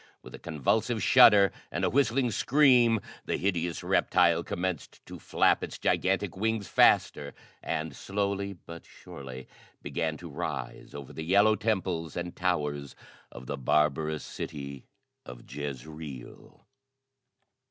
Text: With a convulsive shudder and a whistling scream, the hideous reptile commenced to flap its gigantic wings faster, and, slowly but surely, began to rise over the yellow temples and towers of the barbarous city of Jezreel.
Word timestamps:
With 0.23 0.33
a 0.33 0.39
convulsive 0.39 1.03
shudder 1.03 1.51
and 1.71 1.85
a 1.85 1.89
whistling 1.91 2.31
scream, 2.31 3.01
the 3.25 3.37
hideous 3.37 3.83
reptile 3.83 4.43
commenced 4.43 4.99
to 5.05 5.19
flap 5.19 5.63
its 5.63 5.77
gigantic 5.77 6.35
wings 6.35 6.67
faster, 6.67 7.35
and, 7.61 7.95
slowly 7.95 8.53
but 8.53 8.83
surely, 8.83 9.47
began 9.83 10.17
to 10.17 10.27
rise 10.27 10.95
over 10.95 11.13
the 11.13 11.23
yellow 11.23 11.53
temples 11.55 12.17
and 12.17 12.35
towers 12.35 12.95
of 13.31 13.45
the 13.45 13.57
barbarous 13.57 14.23
city 14.23 14.87
of 15.23 15.43
Jezreel. 15.47 16.65